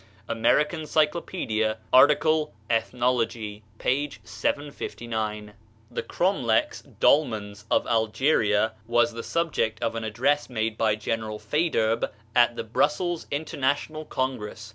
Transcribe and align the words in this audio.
("American 0.27 0.81
Cyclopædia," 0.87 1.77
art. 1.93 2.11
Ethnology, 2.71 3.61
p. 3.77 4.09
759.) 4.23 5.53
"The 5.91 6.01
Cromlechs 6.01 6.81
(dolmens) 6.99 7.65
of 7.69 7.85
Algeria" 7.85 8.73
was 8.87 9.13
the 9.13 9.21
subject 9.21 9.79
of 9.83 9.93
an 9.93 10.03
address 10.03 10.49
made 10.49 10.75
by 10.75 10.95
General 10.95 11.37
Faidherbe 11.37 12.09
at 12.35 12.55
the 12.55 12.63
Brussels 12.63 13.27
International 13.29 14.03
Congress. 14.03 14.69